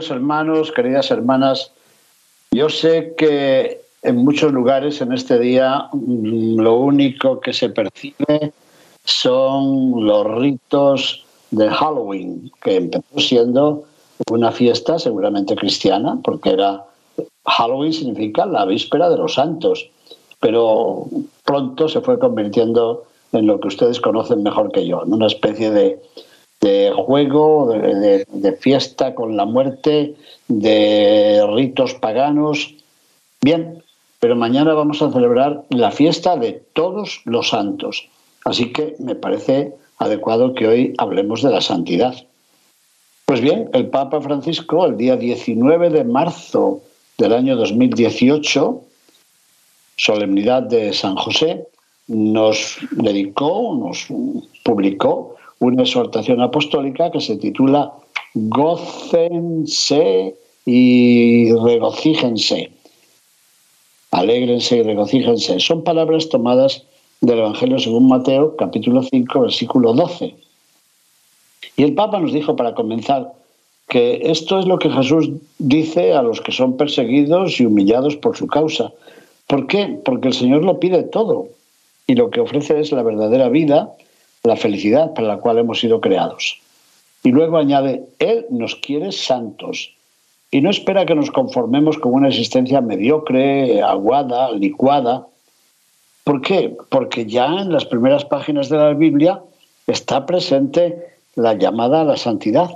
[0.00, 1.72] Queridos hermanos, queridas hermanas,
[2.52, 8.54] yo sé que en muchos lugares en este día mm, lo único que se percibe
[9.04, 13.84] son los ritos de Halloween, que empezó siendo
[14.30, 16.82] una fiesta seguramente cristiana, porque era
[17.44, 19.90] Halloween significa la víspera de los santos,
[20.40, 21.08] pero
[21.44, 25.70] pronto se fue convirtiendo en lo que ustedes conocen mejor que yo, en una especie
[25.70, 26.00] de,
[26.94, 30.14] juego, de fiesta con la muerte,
[30.48, 32.74] de ritos paganos.
[33.40, 33.82] Bien,
[34.18, 38.08] pero mañana vamos a celebrar la fiesta de todos los santos.
[38.44, 42.14] Así que me parece adecuado que hoy hablemos de la santidad.
[43.24, 46.82] Pues bien, el Papa Francisco, el día 19 de marzo
[47.16, 48.82] del año 2018,
[49.96, 51.66] solemnidad de San José,
[52.08, 54.06] nos dedicó, nos
[54.64, 57.92] publicó una exhortación apostólica que se titula
[58.34, 59.94] Gócense
[60.66, 62.70] y regocíjense.
[64.10, 65.60] Alégrense y regocíjense.
[65.60, 66.84] Son palabras tomadas
[67.20, 70.34] del Evangelio según Mateo, capítulo 5, versículo 12.
[71.76, 73.32] Y el Papa nos dijo para comenzar
[73.88, 78.36] que esto es lo que Jesús dice a los que son perseguidos y humillados por
[78.36, 78.92] su causa.
[79.46, 79.98] ¿Por qué?
[80.04, 81.48] Porque el Señor lo pide todo
[82.06, 83.92] y lo que ofrece es la verdadera vida,
[84.42, 86.60] la felicidad para la cual hemos sido creados.
[87.22, 89.92] Y luego añade, Él nos quiere santos
[90.50, 95.26] y no espera que nos conformemos con una existencia mediocre, aguada, licuada,
[96.24, 96.76] ¿Por qué?
[96.90, 99.42] Porque ya en las primeras páginas de la Biblia
[99.86, 100.96] está presente
[101.34, 102.70] la llamada a la santidad,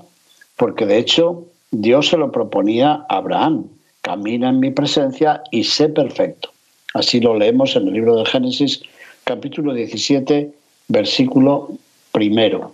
[0.57, 3.67] porque de hecho Dios se lo proponía a Abraham,
[4.01, 6.51] camina en mi presencia y sé perfecto.
[6.95, 8.83] Así lo leemos en el libro de Génesis,
[9.25, 10.51] capítulo 17,
[10.89, 11.71] versículo
[12.13, 12.73] primero.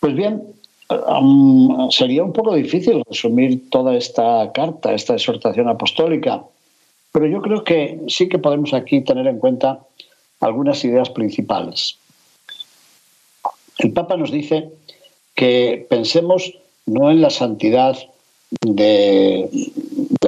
[0.00, 0.42] Pues bien,
[1.90, 6.44] sería un poco difícil resumir toda esta carta, esta exhortación apostólica,
[7.12, 9.80] pero yo creo que sí que podemos aquí tener en cuenta
[10.40, 11.96] algunas ideas principales.
[13.78, 14.70] El Papa nos dice
[15.34, 16.52] que pensemos
[16.86, 17.96] no en la santidad
[18.60, 19.48] de,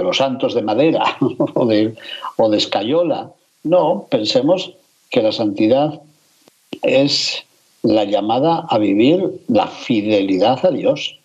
[0.00, 1.16] los santos de madera
[1.54, 1.94] o de,
[2.36, 3.30] o de escayola,
[3.62, 4.72] no, pensemos
[5.10, 6.00] que la santidad
[6.82, 7.44] es
[7.82, 11.18] la llamada a vivir la fidelidad a Dios,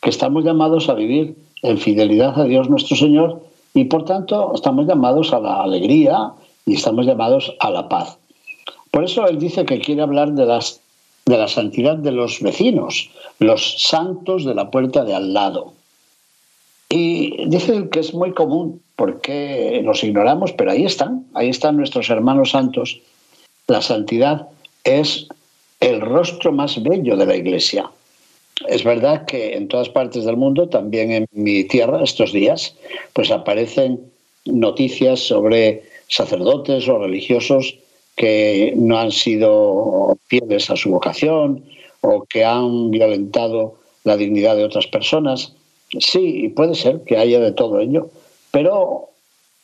[0.00, 3.42] que estamos llamados a vivir en fidelidad a Dios nuestro Señor
[3.74, 6.32] y por tanto estamos llamados a la alegría
[6.66, 8.18] y estamos llamados a la paz.
[8.90, 10.80] Por eso él dice que quiere hablar de, las,
[11.24, 15.72] de la santidad de los vecinos, los santos de la puerta de al lado.
[16.90, 22.10] Y dice que es muy común porque los ignoramos, pero ahí están, ahí están nuestros
[22.10, 23.00] hermanos santos.
[23.68, 24.48] La santidad
[24.84, 25.28] es
[25.80, 27.90] el rostro más bello de la iglesia.
[28.68, 32.76] Es verdad que en todas partes del mundo, también en mi tierra, estos días,
[33.12, 34.00] pues aparecen
[34.44, 37.76] noticias sobre sacerdotes o religiosos
[38.16, 41.64] que no han sido fieles a su vocación
[42.02, 43.74] o que han violentado
[44.04, 45.54] la dignidad de otras personas.
[45.98, 48.10] Sí, puede ser que haya de todo ello,
[48.50, 49.11] pero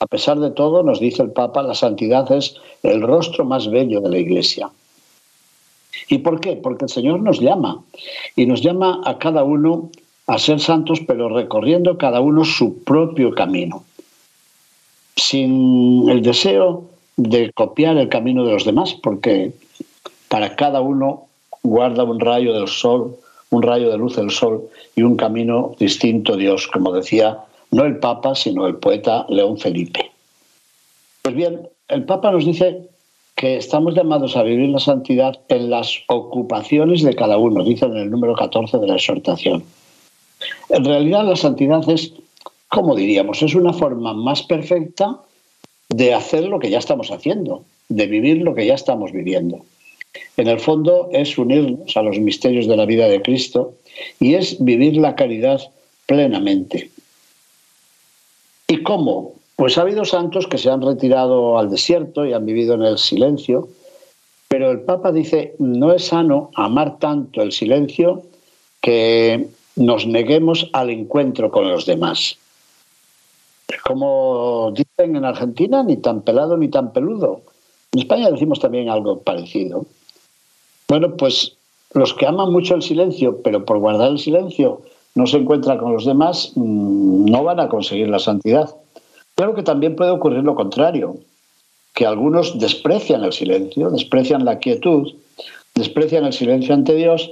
[0.01, 4.01] a pesar de todo, nos dice el Papa, la santidad es el rostro más bello
[4.01, 4.71] de la Iglesia.
[6.09, 6.55] ¿Y por qué?
[6.55, 7.83] Porque el Señor nos llama
[8.37, 9.91] y nos llama a cada uno
[10.27, 13.83] a ser santos, pero recorriendo cada uno su propio camino,
[15.17, 16.85] sin el deseo
[17.17, 19.53] de copiar el camino de los demás, porque
[20.29, 21.25] para cada uno
[21.65, 23.17] guarda un rayo del sol,
[23.51, 27.41] un rayo de luz del sol y un camino distinto Dios, como decía
[27.71, 30.11] no el Papa, sino el poeta León Felipe.
[31.23, 32.89] Pues bien, el Papa nos dice
[33.35, 37.97] que estamos llamados a vivir la santidad en las ocupaciones de cada uno, dice en
[37.97, 39.63] el número 14 de la exhortación.
[40.69, 42.13] En realidad la santidad es,
[42.69, 45.21] como diríamos, es una forma más perfecta
[45.89, 49.65] de hacer lo que ya estamos haciendo, de vivir lo que ya estamos viviendo.
[50.37, 53.75] En el fondo es unirnos a los misterios de la vida de Cristo
[54.21, 55.61] y es vivir la caridad
[56.07, 56.91] plenamente.
[58.69, 59.33] ¿Y cómo?
[59.57, 62.99] Pues ha habido santos que se han retirado al desierto y han vivido en el
[62.99, 63.69] silencio,
[64.51, 68.23] Pero el Papa dice, no es sano amar tanto el silencio
[68.81, 72.39] que nos neguemos al encuentro con los demás.
[73.85, 77.43] Como dicen en Argentina, ni tan pelado ni tan peludo.
[77.93, 79.85] En España decimos también algo parecido.
[80.89, 81.57] Bueno, pues
[81.93, 84.81] los que aman mucho el silencio, pero por guardar el silencio
[85.15, 88.75] no se encuentran con los demás, mm, no van a conseguir la santidad.
[89.35, 91.17] Claro que también puede ocurrir lo contrario,
[91.95, 95.13] que algunos desprecian el silencio, desprecian la quietud,
[95.75, 97.31] desprecian el silencio ante Dios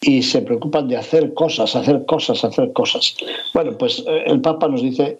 [0.00, 3.14] y se preocupan de hacer cosas, hacer cosas, hacer cosas.
[3.54, 5.18] Bueno, pues eh, el Papa nos dice,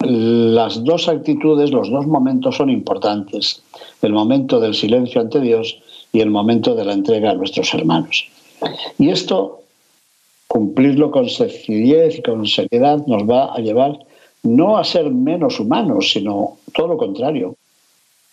[0.00, 3.62] las dos actitudes, los dos momentos son importantes,
[4.02, 5.78] el momento del silencio ante Dios
[6.12, 8.26] y el momento de la entrega a nuestros hermanos.
[8.98, 9.61] Y esto,
[10.52, 13.98] cumplirlo con sencillez y con seriedad, nos va a llevar
[14.42, 17.56] no a ser menos humanos, sino todo lo contrario,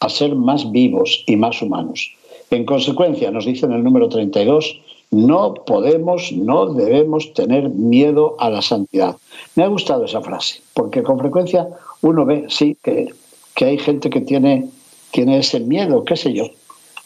[0.01, 2.13] a ser más vivos y más humanos.
[2.51, 4.81] En consecuencia, nos dice en el número 32,
[5.12, 9.15] no podemos, no debemos tener miedo a la santidad.
[9.56, 11.69] Me ha gustado esa frase, porque con frecuencia
[12.01, 13.13] uno ve, sí, que,
[13.56, 14.68] que hay gente que tiene,
[15.12, 16.48] tiene ese miedo, qué sé yo.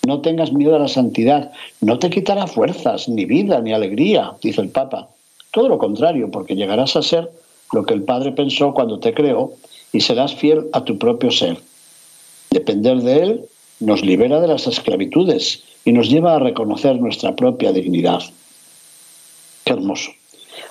[0.06, 1.52] No tengas miedo a la santidad,
[1.82, 5.08] no te quitará fuerzas, ni vida, ni alegría, dice el Papa.
[5.52, 7.32] Todo lo contrario, porque llegarás a ser
[7.72, 9.54] lo que el Padre pensó cuando te creó
[9.92, 11.58] y serás fiel a tu propio ser.
[12.52, 13.46] Depender de Él
[13.80, 18.22] nos libera de las esclavitudes y nos lleva a reconocer nuestra propia dignidad.
[19.64, 20.12] Qué hermoso.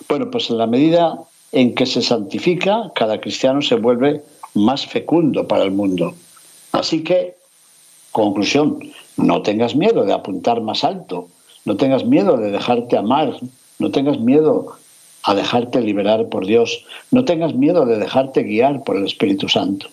[0.08, 1.18] Bueno, pues en la medida
[1.52, 4.22] en que se santifica, cada cristiano se vuelve
[4.54, 6.14] más fecundo para el mundo.
[6.72, 7.34] Así que,
[8.12, 8.78] conclusión,
[9.16, 11.28] no tengas miedo de apuntar más alto,
[11.64, 13.34] no tengas miedo de dejarte amar,
[13.78, 14.76] no tengas miedo
[15.24, 19.88] a dejarte liberar por Dios, no tengas miedo de dejarte guiar por el Espíritu Santo,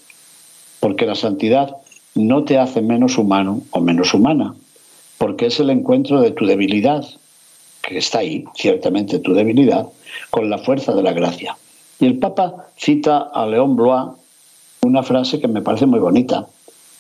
[0.80, 1.76] porque la santidad
[2.16, 4.56] no te hace menos humano o menos humana,
[5.18, 7.06] porque es el encuentro de tu debilidad,
[7.82, 9.88] que está ahí, ciertamente tu debilidad,
[10.30, 11.58] con la fuerza de la gracia.
[12.00, 14.12] Y el Papa cita a León Blois
[14.82, 16.48] una frase que me parece muy bonita.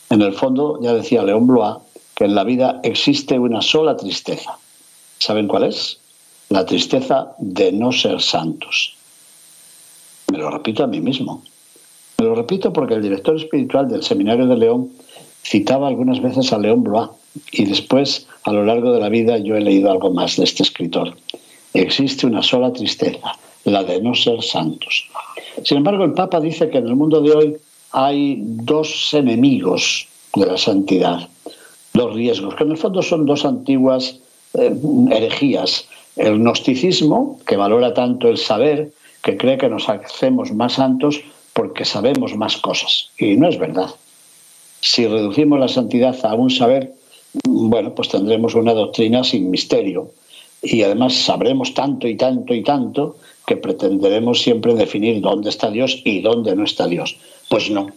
[0.10, 1.78] En el fondo, ya decía León Blois,
[2.16, 4.58] que en la vida existe una sola tristeza.
[5.20, 6.00] ¿Saben cuál es?
[6.50, 8.96] La tristeza de no ser santos.
[10.32, 11.44] Me lo repito a mí mismo.
[12.18, 14.90] Me lo repito porque el director espiritual del Seminario de León
[15.44, 17.10] citaba algunas veces a León Blois
[17.52, 20.64] y después, a lo largo de la vida, yo he leído algo más de este
[20.64, 21.16] escritor.
[21.74, 23.32] Existe una sola tristeza,
[23.64, 25.08] la de no ser santos.
[25.64, 27.58] Sin embargo, el Papa dice que en el mundo de hoy
[27.92, 31.28] hay dos enemigos de la santidad,
[31.94, 34.20] dos riesgos, que en el fondo son dos antiguas
[34.54, 34.76] eh,
[35.12, 35.88] herejías.
[36.16, 38.92] El gnosticismo, que valora tanto el saber,
[39.22, 41.22] que cree que nos hacemos más santos
[41.54, 43.10] porque sabemos más cosas.
[43.18, 43.90] Y no es verdad.
[44.82, 46.94] Si reducimos la santidad a un saber,
[47.44, 50.12] bueno, pues tendremos una doctrina sin misterio.
[50.62, 56.02] Y además sabremos tanto y tanto y tanto que pretenderemos siempre definir dónde está Dios
[56.06, 57.18] y dónde no está Dios.
[57.50, 57.90] Pues no,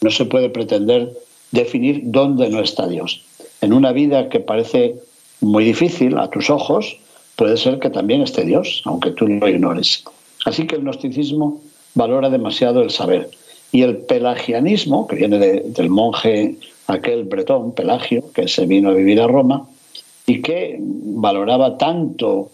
[0.00, 1.12] no se puede pretender
[1.50, 3.22] definir dónde no está Dios.
[3.60, 4.96] En una vida que parece
[5.40, 6.96] muy difícil a tus ojos,
[7.36, 10.04] puede ser que también esté Dios, aunque tú lo ignores.
[10.44, 11.60] Así que el gnosticismo
[11.94, 13.30] valora demasiado el saber.
[13.70, 16.56] Y el pelagianismo, que viene del monje
[16.86, 19.66] aquel bretón, Pelagio, que se vino a vivir a Roma
[20.26, 22.50] y que valoraba tanto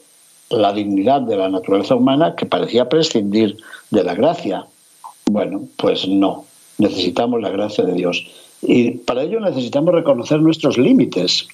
[0.50, 3.56] la dignidad de la naturaleza humana que parecía prescindir
[3.90, 4.66] de la gracia.
[5.30, 6.44] Bueno, pues no,
[6.78, 8.26] necesitamos la gracia de Dios.
[8.62, 11.46] Y para ello necesitamos reconocer nuestros límites.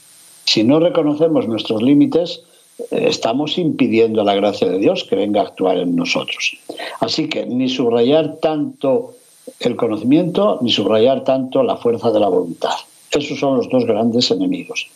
[0.44, 2.42] Si no reconocemos nuestros límites,
[2.90, 6.56] estamos impidiendo a la gracia de Dios que venga a actuar en nosotros.
[7.00, 9.14] Así que ni subrayar tanto
[9.60, 12.74] el conocimiento ni subrayar tanto la fuerza de la voluntad.
[13.10, 14.86] Esos son los dos grandes enemigos.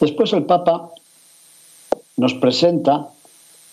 [0.00, 0.90] Después el Papa
[2.16, 3.08] nos presenta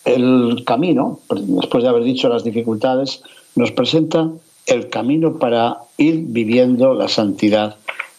[0.04, 3.22] el camino, después de haber dicho las dificultades,
[3.54, 4.30] nos presenta
[4.66, 7.76] el camino para ir viviendo la santidad,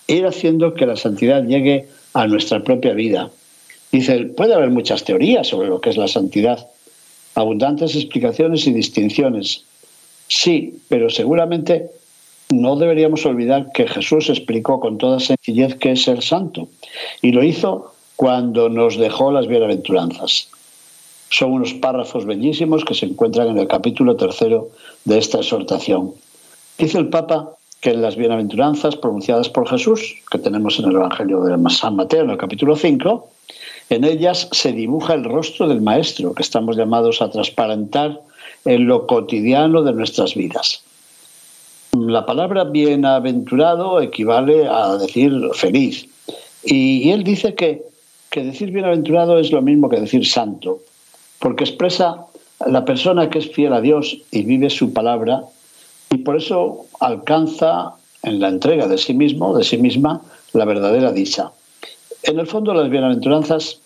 [0.08, 3.32] ir haciendo que la santidad llegue a nuestra propia vida.
[3.92, 6.68] Dice, puede haber muchas teorías sobre lo que es la santidad,
[7.36, 9.66] abundantes explicaciones y distinciones,
[10.28, 11.90] Sí, pero seguramente
[12.50, 16.70] no deberíamos olvidar que Jesús explicó con toda sencillez qué es ser santo
[17.22, 20.50] y lo hizo cuando nos dejó las bienaventuranzas.
[21.34, 24.70] Son unos párrafos bellísimos que se encuentran en el capítulo tercero
[25.04, 26.14] de esta exhortación.
[26.78, 27.50] Dice el Papa
[27.82, 32.22] que en las bienaventuranzas pronunciadas por Jesús, que tenemos en el Evangelio de San Mateo,
[32.22, 33.28] en el capítulo 5,
[33.90, 38.22] en ellas se dibuja el rostro del Maestro, que estamos llamados a transparentar
[38.66, 40.84] en lo cotidiano de nuestras vidas.
[41.94, 46.08] La palabra bienaventurado equivale a decir feliz
[46.64, 47.82] Y, él dice que,
[48.30, 50.80] que decir bienaventurado es lo mismo que decir santo,
[51.40, 52.26] porque expresa
[52.66, 55.44] la persona que es fiel a Dios y vive su palabra
[56.10, 60.22] y por eso alcanza en la entrega de sí mismo, de sí misma,
[60.54, 61.52] la verdadera dicha.
[62.24, 63.82] En el fondo las bienaventuranzas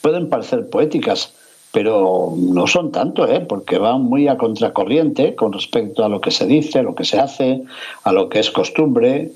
[0.00, 1.34] pueden parecer poéticas,
[1.72, 3.40] pero no son tanto, ¿eh?
[3.40, 7.04] porque van muy a contracorriente con respecto a lo que se dice, a lo que
[7.04, 7.62] se hace,
[8.04, 9.32] a lo que es costumbre,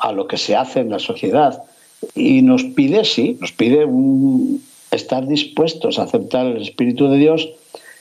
[0.00, 1.62] a lo que se hace en la sociedad.
[2.14, 3.86] Y nos pide, sí, nos pide
[4.90, 7.48] estar dispuestos a aceptar el Espíritu de Dios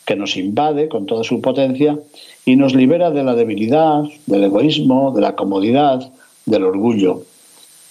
[0.06, 2.00] que nos invade con toda su potencia
[2.46, 6.12] y nos libera de la debilidad, del egoísmo, de la comodidad,
[6.46, 7.24] del orgullo.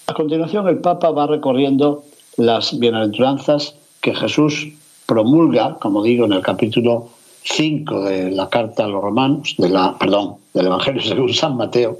[0.07, 2.03] A continuación, el Papa va recorriendo
[2.37, 4.69] las bienaventuranzas que Jesús
[5.05, 7.09] promulga, como digo, en el capítulo
[7.43, 11.99] 5 de la carta a los romanos, de la, perdón, del Evangelio según San Mateo,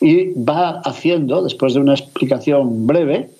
[0.00, 3.30] y va haciendo, después de una explicación breve,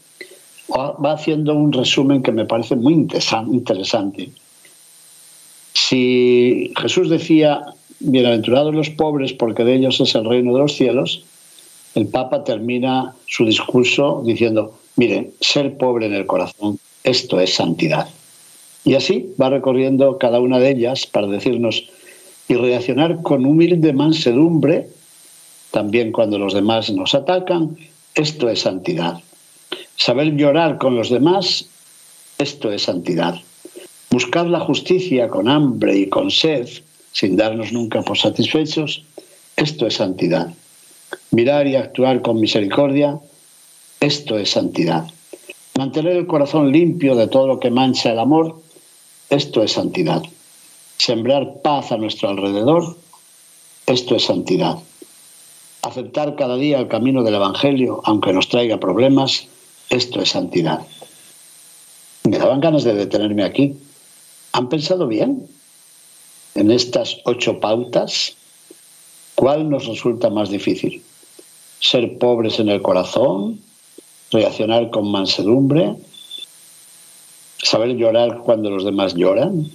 [0.70, 4.30] va haciendo un resumen que me parece muy interesante.
[5.72, 7.62] Si Jesús decía,
[8.00, 11.24] bienaventurados los pobres porque de ellos es el reino de los cielos,
[11.94, 18.08] el Papa termina su discurso diciendo, miren, ser pobre en el corazón, esto es santidad.
[18.84, 21.88] Y así va recorriendo cada una de ellas para decirnos,
[22.46, 24.88] y reaccionar con humilde mansedumbre,
[25.70, 27.76] también cuando los demás nos atacan,
[28.14, 29.23] esto es santidad.
[29.96, 31.66] Saber llorar con los demás,
[32.38, 33.36] esto es santidad.
[34.10, 36.68] Buscar la justicia con hambre y con sed,
[37.12, 39.02] sin darnos nunca por satisfechos,
[39.56, 40.52] esto es santidad.
[41.30, 43.18] Mirar y actuar con misericordia,
[44.00, 45.06] esto es santidad.
[45.78, 48.60] Mantener el corazón limpio de todo lo que mancha el amor,
[49.30, 50.22] esto es santidad.
[50.98, 52.96] Sembrar paz a nuestro alrededor,
[53.86, 54.78] esto es santidad.
[55.82, 59.48] Aceptar cada día el camino del Evangelio, aunque nos traiga problemas,
[59.90, 60.80] esto es santidad.
[62.24, 63.76] Me daban ganas de detenerme aquí.
[64.52, 65.48] ¿Han pensado bien?
[66.54, 68.36] en estas ocho pautas,
[69.34, 71.02] ¿cuál nos resulta más difícil?
[71.80, 73.60] ¿Ser pobres en el corazón?
[74.30, 75.94] ¿Reaccionar con mansedumbre?
[77.58, 79.68] ¿Saber llorar cuando los demás lloran?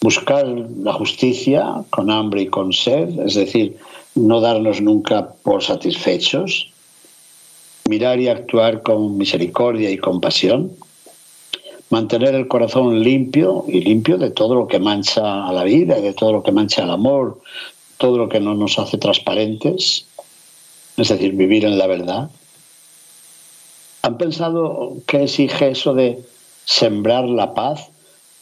[0.00, 3.20] ¿Buscar la justicia con hambre y con sed?
[3.20, 3.78] Es decir,
[4.14, 6.71] no darnos nunca por satisfechos.
[7.88, 10.72] ¿Mirar y actuar con misericordia y compasión?
[11.92, 16.14] mantener el corazón limpio y limpio de todo lo que mancha a la vida de
[16.14, 17.38] todo lo que mancha el amor,
[17.98, 20.06] todo lo que no nos hace transparentes,
[20.96, 22.30] es decir, vivir en la verdad.
[24.00, 26.18] ¿Han pensado qué exige eso de
[26.64, 27.90] sembrar la paz?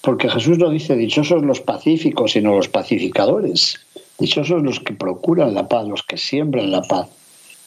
[0.00, 3.80] Porque Jesús no dice dichosos los pacíficos, sino los pacificadores.
[4.18, 7.08] Dichosos los que procuran la paz, los que siembran la paz.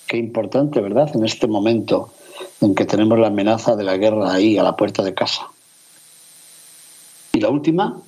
[0.07, 1.10] Qué importante, ¿verdad?
[1.15, 2.12] En este momento
[2.62, 5.48] en que tenemos la amenaza de la guerra ahí a la puerta de casa.
[7.33, 8.00] Y la última,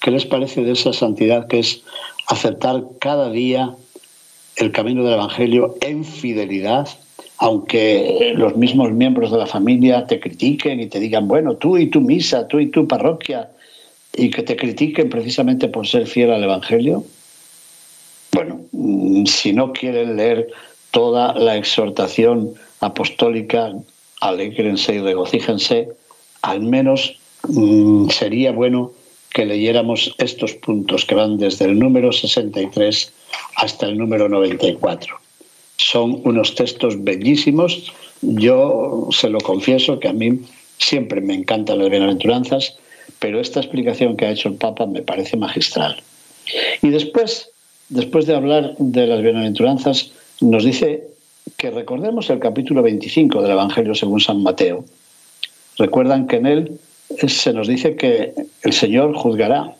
[0.00, 1.82] ¿qué les parece de esa santidad que es
[2.26, 3.74] aceptar cada día
[4.56, 6.88] el camino del Evangelio en fidelidad,
[7.38, 11.86] aunque los mismos miembros de la familia te critiquen y te digan, bueno, tú y
[11.86, 13.48] tu misa, tú y tu parroquia,
[14.14, 17.04] y que te critiquen precisamente por ser fiel al Evangelio?
[18.32, 20.48] Bueno, mm, si no quieren leer
[20.90, 23.72] toda la exhortación apostólica,
[24.20, 25.88] alegrense y regocíjense,
[26.42, 28.92] al menos Mm, sería bueno
[29.32, 33.12] que leyéramos estos puntos que van desde el número 63
[33.56, 35.16] hasta el número 94.
[35.76, 37.92] Son unos textos bellísimos.
[38.20, 40.40] Yo se lo confieso que a mí
[40.78, 42.76] siempre me encantan las bienaventuranzas,
[43.18, 46.02] pero esta explicación que ha hecho el Papa me parece magistral.
[46.82, 47.50] Y después,
[47.90, 51.08] después de hablar de las bienaventuranzas, nos dice
[51.56, 54.84] que recordemos el capítulo 25 del Evangelio según San Mateo.
[55.76, 56.80] Recuerdan que en él
[57.26, 59.74] se nos dice que el Señor juzgará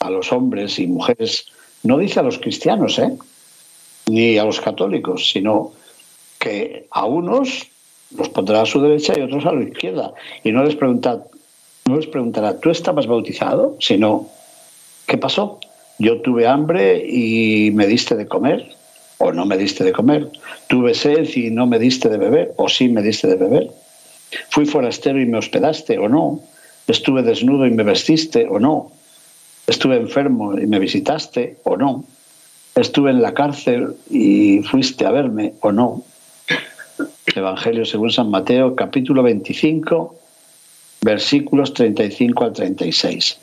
[0.00, 1.46] a los hombres y mujeres,
[1.82, 3.12] no dice a los cristianos, ¿eh?
[4.06, 5.72] ni a los católicos, sino
[6.38, 7.66] que a unos
[8.16, 10.12] los pondrá a su derecha y otros a la izquierda.
[10.42, 11.24] Y no les, pregunta,
[11.86, 13.76] no les preguntará, ¿tú estabas bautizado?
[13.78, 14.26] Sino,
[15.06, 15.60] ¿qué pasó?
[15.98, 18.74] Yo tuve hambre y me diste de comer,
[19.20, 20.30] o no me diste de comer.
[20.66, 23.70] Tuve sed y no me diste de beber, o sí me diste de beber.
[24.48, 26.40] Fui forastero y me hospedaste, o no.
[26.86, 28.90] Estuve desnudo y me vestiste o no.
[29.66, 32.04] Estuve enfermo y me visitaste o no.
[32.74, 36.02] Estuve en la cárcel y fuiste a verme o no.
[37.34, 40.16] Evangelio según San Mateo, capítulo 25,
[41.02, 43.38] versículos 35 al 36.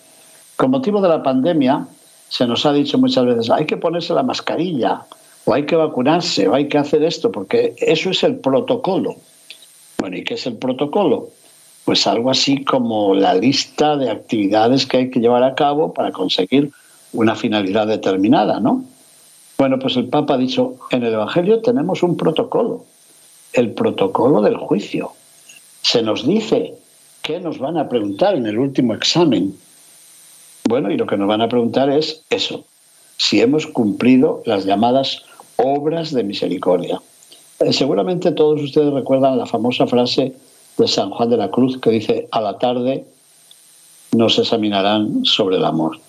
[0.55, 1.87] Con motivo de la pandemia,
[2.29, 5.05] se nos ha dicho muchas veces, hay que ponerse la mascarilla,
[5.47, 9.15] o hay que vacunarse, o hay que hacer esto, porque eso es el protocolo.
[9.97, 11.29] Bueno, ¿y qué es el protocolo?
[11.85, 16.11] Pues algo así como la lista de actividades que hay que llevar a cabo para
[16.11, 16.71] conseguir
[17.13, 18.83] una finalidad determinada, ¿no?
[19.57, 22.83] Bueno, pues el Papa ha dicho, en el Evangelio tenemos un protocolo,
[23.53, 25.13] el protocolo del juicio.
[25.81, 26.75] Se nos dice
[27.21, 29.57] qué nos van a preguntar en el último examen.
[30.67, 32.65] Bueno, y lo que nos van a preguntar es eso,
[33.15, 35.23] si hemos cumplido las llamadas
[35.57, 37.01] obras de misericordia.
[37.59, 40.33] Eh, seguramente todos ustedes recuerdan la famosa frase
[40.77, 43.05] de San Juan de la Cruz que dice, a la tarde
[44.15, 45.99] nos examinarán sobre el amor.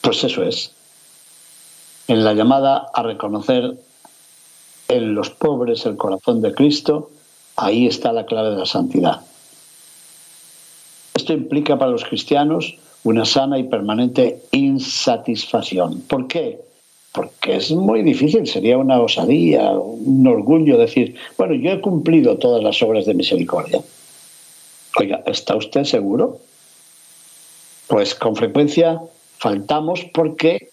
[0.00, 0.72] Pues eso es.
[2.08, 3.74] En la llamada a reconocer
[4.88, 7.10] en los pobres el corazón de Cristo,
[7.56, 9.20] ahí está la clave de la santidad.
[11.14, 16.00] Esto implica para los cristianos una sana y permanente insatisfacción.
[16.02, 16.60] ¿Por qué?
[17.12, 22.62] Porque es muy difícil, sería una osadía, un orgullo decir, bueno, yo he cumplido todas
[22.62, 23.80] las obras de misericordia.
[24.96, 26.38] Oiga, ¿está usted seguro?
[27.88, 29.00] Pues con frecuencia
[29.38, 30.68] faltamos porque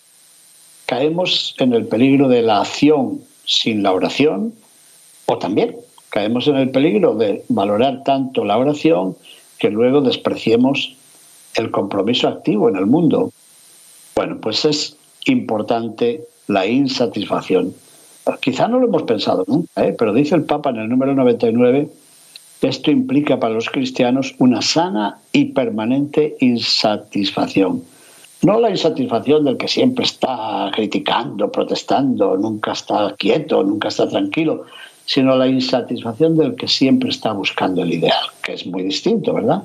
[0.85, 4.53] caemos en el peligro de la acción sin la oración
[5.25, 5.75] o también
[6.09, 9.15] caemos en el peligro de valorar tanto la oración
[9.59, 10.95] que luego despreciemos
[11.55, 13.31] el compromiso activo en el mundo.
[14.15, 14.96] Bueno, pues es
[15.27, 17.73] importante la insatisfacción.
[18.41, 19.95] Quizá no lo hemos pensado nunca, ¿eh?
[19.97, 21.89] pero dice el Papa en el número 99,
[22.61, 27.83] esto implica para los cristianos una sana y permanente insatisfacción.
[28.43, 34.65] No la insatisfacción del que siempre está criticando, protestando, nunca está quieto, nunca está tranquilo,
[35.05, 39.63] sino la insatisfacción del que siempre está buscando el ideal, que es muy distinto, ¿verdad?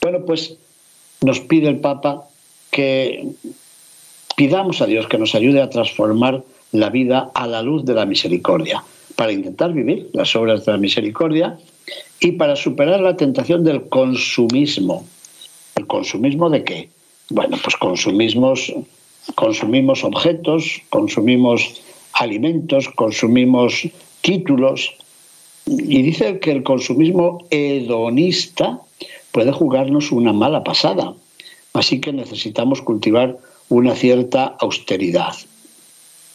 [0.00, 0.56] Bueno, pues
[1.22, 2.24] nos pide el Papa
[2.70, 3.28] que
[4.36, 8.04] Pidamos a Dios que nos ayude a transformar la vida a la luz de la
[8.04, 8.82] misericordia,
[9.14, 11.56] para intentar vivir las obras de la misericordia
[12.20, 15.06] y para superar la tentación del consumismo.
[15.76, 16.88] ¿El consumismo de qué?
[17.30, 18.72] Bueno, pues consumimos,
[19.36, 21.80] consumimos objetos, consumimos
[22.14, 23.88] alimentos, consumimos
[24.20, 24.94] títulos.
[25.66, 28.80] Y dice que el consumismo hedonista
[29.32, 31.14] puede jugarnos una mala pasada.
[31.72, 35.34] Así que necesitamos cultivar una cierta austeridad,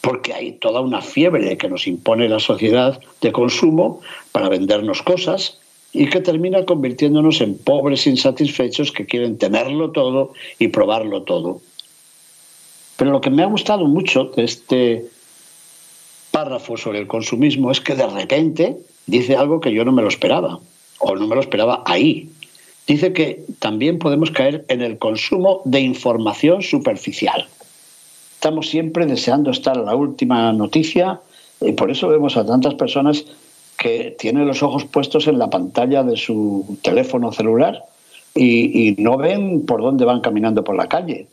[0.02, 5.60] porque hay toda una fiebre que nos impone la sociedad de consumo para vendernos cosas
[5.92, 11.62] y que termina convirtiéndonos en pobres insatisfechos que quieren tenerlo todo y probarlo todo.
[12.98, 15.06] Pero lo que me ha gustado mucho de este
[16.32, 20.10] párrafo sobre el consumismo es que de repente dice algo que yo no me lo
[20.10, 20.60] esperaba,
[21.00, 22.30] o no me lo esperaba ahí,
[22.94, 27.46] dice que también podemos caer en el consumo de información superficial.
[28.34, 31.20] Estamos siempre deseando estar a la última noticia
[31.62, 33.26] y por eso vemos a tantas personas
[33.78, 37.84] que tienen los ojos puestos en la pantalla de su teléfono celular
[38.34, 41.28] y, no ven por dónde van caminando por la calle.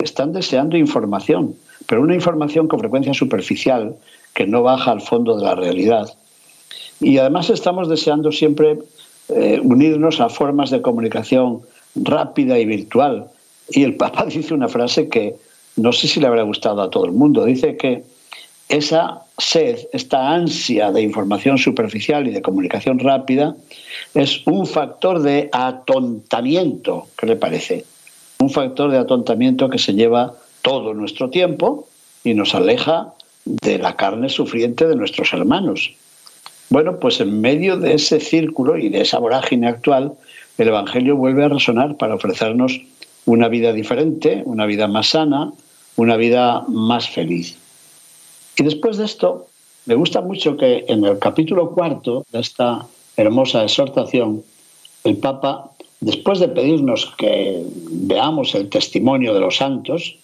[0.00, 1.54] Están deseando información,
[1.86, 3.94] pero una información con frecuencia superficial
[4.34, 6.12] que no baja al fondo de la realidad.
[7.00, 8.78] Y además estamos deseando siempre
[9.28, 11.62] eh, unirnos a formas de comunicación
[11.94, 13.28] rápida y virtual.
[13.70, 15.36] Y el Papa dice una frase que
[15.76, 17.44] no sé si le habrá gustado a todo el mundo.
[17.44, 18.02] Dice que
[18.68, 23.56] esa sed, esta ansia de información superficial y de comunicación rápida
[24.14, 27.84] es un factor de atontamiento, ¿qué le parece?
[28.40, 31.88] Un factor de atontamiento que se lleva todo nuestro tiempo
[32.24, 33.14] y nos aleja
[33.44, 35.92] de la carne sufriente de nuestros hermanos.
[36.70, 40.12] Bueno, pues en medio de ese círculo y de esa vorágine actual,
[40.58, 42.80] el Evangelio vuelve a resonar para ofrecernos
[43.24, 45.52] una vida diferente, una vida más sana,
[45.96, 47.56] una vida más feliz.
[48.56, 49.46] Y después de esto,
[49.86, 54.42] me gusta mucho que en el capítulo cuarto de esta hermosa exhortación,
[55.04, 60.16] el Papa, después de pedirnos que veamos el testimonio de los santos,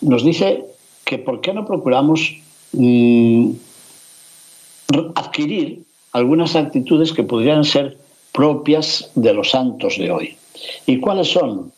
[0.00, 0.64] nos dice
[1.04, 2.36] que por qué no procuramos
[2.72, 3.50] mm,
[5.14, 7.96] adquirir algunas actitudes que podrían ser
[8.32, 10.36] propias de los santos de hoy.
[10.86, 11.72] ¿Y cuáles son?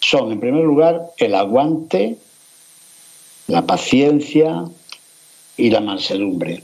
[0.00, 2.16] Son, en primer lugar, el aguante,
[3.46, 4.64] la paciencia
[5.56, 6.62] y la mansedumbre.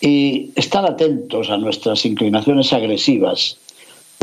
[0.00, 3.58] Y estar atentos a nuestras inclinaciones agresivas.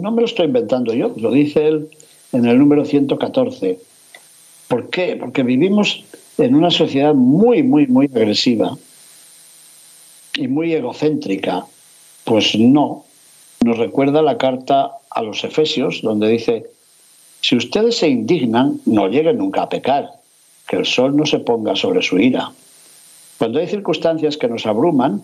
[0.02, 1.90] No me lo estoy inventando yo, lo dice él
[2.32, 3.80] en el número 114.
[4.68, 5.18] ¿Por qué?
[5.20, 6.04] Porque vivimos
[6.38, 8.78] en una sociedad muy, muy, muy agresiva
[10.36, 11.66] y muy egocéntrica.
[12.24, 13.06] Pues no.
[13.64, 16.66] Nos recuerda la carta a los Efesios, donde dice,
[17.42, 20.10] si ustedes se indignan, no lleguen nunca a pecar,
[20.68, 22.52] que el sol no se ponga sobre su ira.
[23.38, 25.24] Cuando hay circunstancias que nos abruman,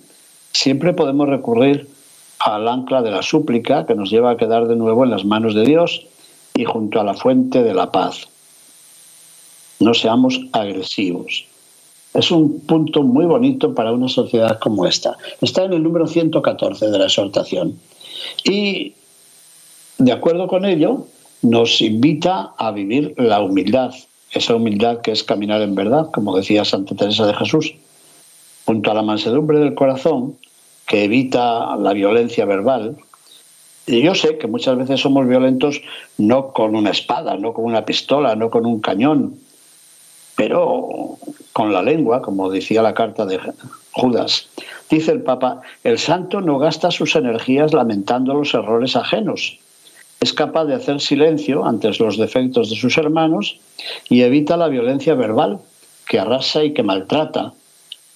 [0.54, 1.88] siempre podemos recurrir
[2.40, 5.54] al ancla de la súplica que nos lleva a quedar de nuevo en las manos
[5.54, 6.06] de Dios
[6.56, 8.28] y junto a la fuente de la paz.
[9.80, 11.49] No seamos agresivos.
[12.14, 15.16] Es un punto muy bonito para una sociedad como esta.
[15.42, 17.80] Está en el número 114 de la exhortación.
[18.44, 18.94] Y
[20.00, 21.06] de acuerdo con ello,
[21.42, 23.94] nos invita a vivir la humildad,
[24.32, 27.76] esa humildad que es caminar en verdad, como decía Santa Teresa de Jesús,
[28.66, 30.36] junto a la mansedumbre del corazón,
[30.86, 32.98] que evita la violencia verbal.
[33.86, 35.82] Y yo sé que muchas veces somos violentos
[36.18, 39.40] no con una espada, no con una pistola, no con un cañón,
[40.36, 41.18] pero
[41.60, 43.38] con la lengua, como decía la carta de
[43.92, 44.48] Judas.
[44.90, 49.60] Dice el Papa, el santo no gasta sus energías lamentando los errores ajenos.
[50.22, 53.60] Es capaz de hacer silencio ante los defectos de sus hermanos
[54.08, 55.60] y evita la violencia verbal
[56.08, 57.52] que arrasa y que maltrata,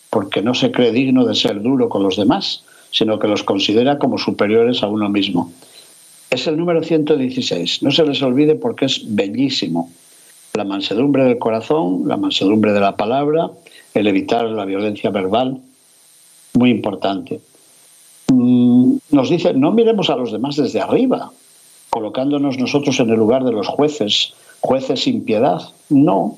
[0.09, 3.97] porque no se cree digno de ser duro con los demás, sino que los considera
[3.97, 5.51] como superiores a uno mismo.
[6.29, 7.83] Es el número 116.
[7.83, 9.89] No se les olvide porque es bellísimo
[10.55, 13.49] la mansedumbre del corazón, la mansedumbre de la palabra,
[13.95, 15.59] el evitar la violencia verbal,
[16.53, 17.41] muy importante.
[18.31, 21.31] Mm, nos dice, no miremos a los demás desde arriba,
[21.89, 26.37] colocándonos nosotros en el lugar de los jueces, jueces sin piedad, no,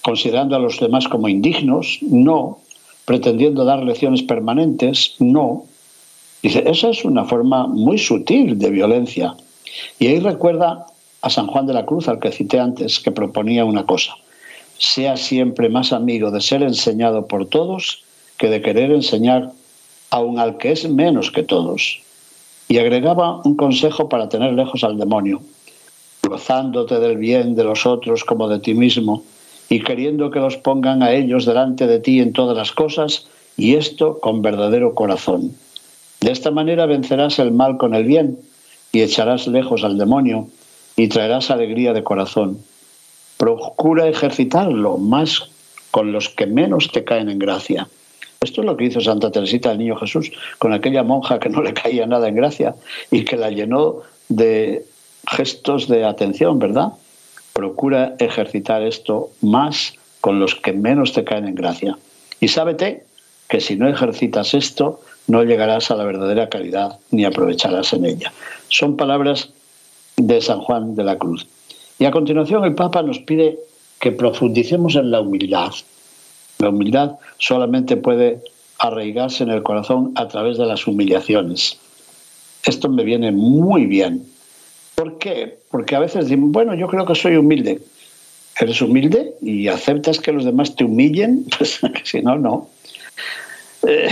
[0.00, 2.60] considerando a los demás como indignos, no,
[3.04, 5.64] pretendiendo dar lecciones permanentes, no.
[6.42, 9.36] Dice, esa es una forma muy sutil de violencia.
[9.98, 10.86] Y ahí recuerda
[11.22, 14.14] a San Juan de la Cruz, al que cité antes, que proponía una cosa.
[14.78, 18.02] Sea siempre más amigo de ser enseñado por todos
[18.36, 19.52] que de querer enseñar
[20.10, 22.02] aun al que es menos que todos.
[22.68, 25.40] Y agregaba un consejo para tener lejos al demonio,
[26.22, 29.22] gozándote del bien de los otros como de ti mismo,
[29.68, 33.74] y queriendo que los pongan a ellos delante de ti en todas las cosas, y
[33.74, 35.54] esto con verdadero corazón.
[36.20, 38.38] De esta manera vencerás el mal con el bien,
[38.92, 40.48] y echarás lejos al demonio,
[40.96, 42.58] y traerás alegría de corazón.
[43.36, 45.50] Procura ejercitarlo más
[45.90, 47.88] con los que menos te caen en gracia.
[48.40, 51.62] Esto es lo que hizo Santa Teresita del Niño Jesús con aquella monja que no
[51.62, 52.74] le caía nada en gracia
[53.10, 54.84] y que la llenó de
[55.28, 56.92] gestos de atención, ¿verdad?
[57.52, 61.98] Procura ejercitar esto más con los que menos te caen en gracia.
[62.40, 63.04] Y sábete
[63.48, 68.32] que si no ejercitas esto, no llegarás a la verdadera caridad ni aprovecharás en ella.
[68.68, 69.52] Son palabras
[70.16, 71.46] de San Juan de la Cruz.
[71.98, 73.58] Y a continuación el Papa nos pide
[74.00, 75.72] que profundicemos en la humildad.
[76.58, 78.40] La humildad solamente puede
[78.78, 81.78] arraigarse en el corazón a través de las humillaciones.
[82.64, 84.24] Esto me viene muy bien.
[84.94, 85.58] ¿Por qué?
[85.70, 87.80] Porque a veces digo, bueno, yo creo que soy humilde.
[88.60, 91.46] ¿Eres humilde y aceptas que los demás te humillen?
[91.58, 92.68] Pues si no, no.
[93.86, 94.08] Eh,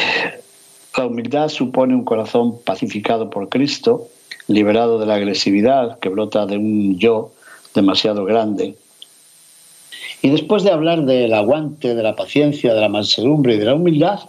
[0.96, 4.08] la humildad supone un corazón pacificado por Cristo,
[4.48, 7.32] liberado de la agresividad que brota de un yo
[7.74, 8.74] demasiado grande.
[10.22, 13.74] Y después de hablar del aguante, de la paciencia, de la mansedumbre y de la
[13.74, 14.20] humildad,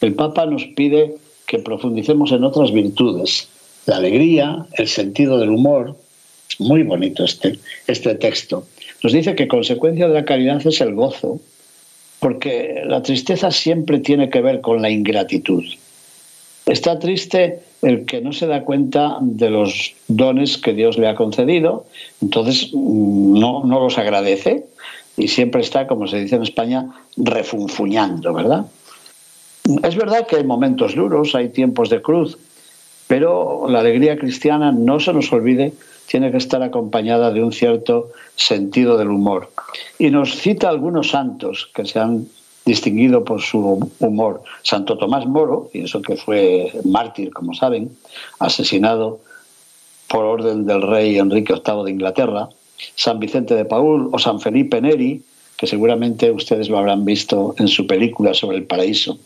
[0.00, 3.48] el Papa nos pide que profundicemos en otras virtudes,
[3.86, 5.96] la alegría, el sentido del humor.
[6.58, 8.66] Muy bonito este, este texto.
[9.02, 11.40] Nos dice que consecuencia de la caridad es el gozo,
[12.18, 15.64] porque la tristeza siempre tiene que ver con la ingratitud.
[16.66, 21.14] Está triste el que no se da cuenta de los dones que Dios le ha
[21.14, 21.86] concedido,
[22.20, 24.66] entonces mm, no, no los agradece
[25.16, 28.66] y siempre está, como se dice en España, refunfuñando, ¿verdad?
[29.82, 32.38] Es verdad que hay momentos duros, hay tiempos de cruz,
[33.06, 35.72] pero la alegría cristiana, no se nos olvide,
[36.06, 39.50] tiene que estar acompañada de un cierto sentido del humor.
[39.98, 42.26] Y nos cita algunos santos que se han
[42.70, 44.42] distinguido por su humor.
[44.62, 47.90] Santo Tomás Moro, y eso que fue mártir, como saben,
[48.38, 49.18] asesinado
[50.08, 52.48] por orden del rey Enrique VIII de Inglaterra,
[52.94, 55.20] San Vicente de Paul o San Felipe Neri,
[55.56, 59.18] que seguramente ustedes lo habrán visto en su película sobre el paraíso.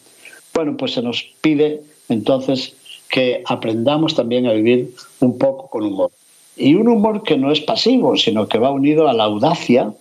[0.55, 2.75] Bueno, pues se nos pide entonces
[3.11, 6.11] que aprendamos también a vivir un poco con humor.
[6.57, 9.93] Y un humor que no es pasivo, sino que va unido a la audacia,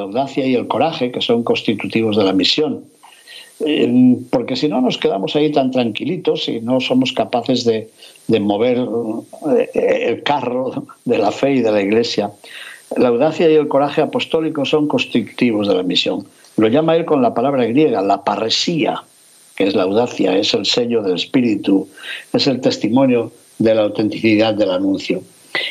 [0.00, 2.84] la audacia y el coraje, que son constitutivos de la misión.
[3.60, 7.90] Eh, porque si no nos quedamos ahí tan tranquilitos y no somos capaces de,
[8.26, 8.78] de mover
[9.74, 12.30] eh, el carro de la fe y de la iglesia.
[12.96, 16.26] La audacia y el coraje apostólico son constitutivos de la misión.
[16.56, 19.02] Lo llama él con la palabra griega, la parresía,
[19.54, 21.86] que es la audacia, es el sello del espíritu,
[22.32, 25.22] es el testimonio de la autenticidad del anuncio.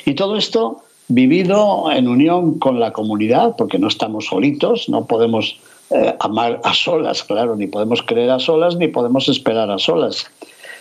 [0.05, 5.59] Y todo esto vivido en unión con la comunidad, porque no estamos solitos, no podemos
[5.89, 10.27] eh, amar a solas, claro, ni podemos creer a solas ni podemos esperar a solas,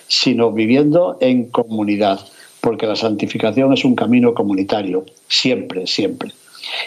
[0.06, 2.20] sino viviendo en comunidad,
[2.60, 6.32] porque la santificación es un camino comunitario, siempre, siempre.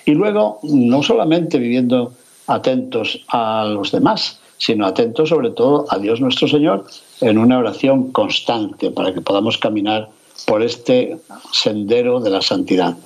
[0.05, 2.13] Y luego, no solamente viviendo
[2.45, 6.85] atentos a los demás, sino atentos sobre todo a Dios nuestro Señor
[7.21, 10.09] en una oración constante para que podamos caminar
[10.45, 11.17] por este
[11.51, 12.97] sendero de la santidad.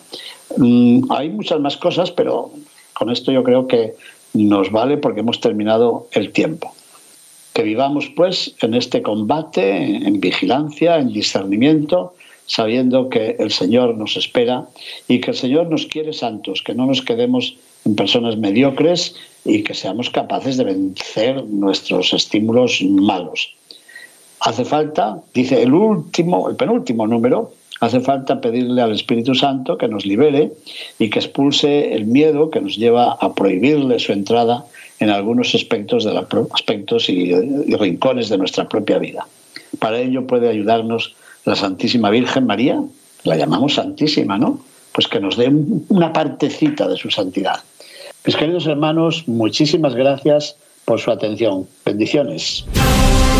[0.57, 2.51] Mm, hay muchas más cosas, pero
[2.93, 3.95] con esto yo creo que
[4.33, 6.73] nos vale porque hemos terminado el tiempo.
[7.53, 14.17] Que vivamos pues en este combate, en vigilancia, en discernimiento, sabiendo que el Señor nos
[14.17, 14.67] espera
[15.07, 19.63] y que el Señor nos quiere santos, que no nos quedemos en personas mediocres y
[19.63, 23.55] que seamos capaces de vencer nuestros estímulos malos.
[24.45, 29.88] Hace falta, dice el último, el penúltimo número, hace falta pedirle al Espíritu Santo que
[29.88, 30.51] nos libere
[30.99, 34.63] y que expulse el miedo que nos lleva a prohibirle su entrada
[34.99, 39.25] en algunos aspectos, de la, aspectos y, y rincones de nuestra propia vida.
[39.79, 42.79] Para ello puede ayudarnos la Santísima Virgen María,
[43.23, 44.60] la llamamos Santísima, ¿no?
[44.91, 45.51] Pues que nos dé
[45.89, 47.62] una partecita de su santidad.
[48.23, 50.55] Mis queridos hermanos, muchísimas gracias
[50.86, 51.67] por su atención.
[51.84, 52.63] Bendiciones.